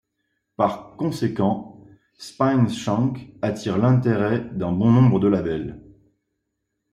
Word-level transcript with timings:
Par 0.55 0.95
conséquent, 0.97 1.85
Spineshank 2.17 3.27
attire 3.43 3.77
l'intérêt 3.77 4.49
d'un 4.51 4.71
bon 4.71 4.91
nombre 4.91 5.19
de 5.19 5.27
labels. 5.27 5.79